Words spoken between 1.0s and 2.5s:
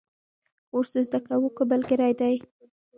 زده کوونکو ملګری دی.